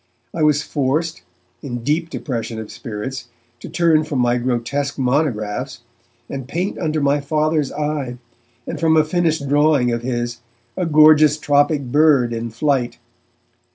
[0.33, 1.21] I was forced,
[1.61, 3.27] in deep depression of spirits,
[3.59, 5.81] to turn from my grotesque monographs,
[6.27, 8.17] and paint under my Father's eye,
[8.65, 10.39] and, from a finished drawing of his,
[10.75, 12.97] a gorgeous tropic bird in flight.